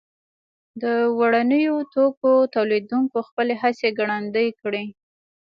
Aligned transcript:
د 0.81 0.83
وړینو 1.19 1.75
توکو 1.93 2.31
تولیدوونکو 2.55 3.17
خپلې 3.27 3.53
هڅې 3.61 3.87
ګړندۍ 3.99 4.49
کړې. 4.61 4.85